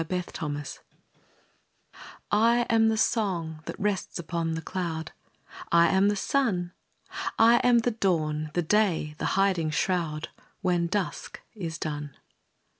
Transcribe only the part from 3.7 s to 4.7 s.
rests upon the